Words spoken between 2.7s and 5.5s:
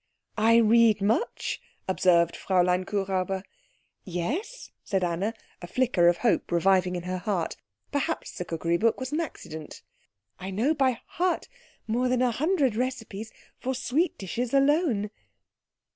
Kuhräuber. "Yes?" said Anna,